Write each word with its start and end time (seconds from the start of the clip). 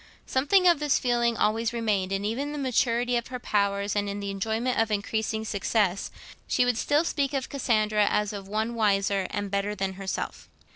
Something 0.25 0.67
of 0.67 0.79
this 0.79 0.97
feeling 0.97 1.37
always 1.37 1.73
remained; 1.73 2.11
and 2.11 2.25
even 2.25 2.47
in 2.47 2.51
the 2.53 2.57
maturity 2.57 3.17
of 3.17 3.27
her 3.27 3.37
powers, 3.37 3.95
and 3.95 4.09
in 4.09 4.19
the 4.19 4.31
enjoyment 4.31 4.79
of 4.79 4.89
increasing 4.89 5.45
success, 5.45 6.09
she 6.47 6.65
would 6.65 6.79
still 6.79 7.03
speak 7.03 7.33
of 7.35 7.49
Cassandra 7.49 8.07
as 8.09 8.33
of 8.33 8.47
one 8.47 8.73
wiser 8.73 9.27
and 9.29 9.51
better 9.51 9.75
than 9.75 9.93
herself. 10.01 10.49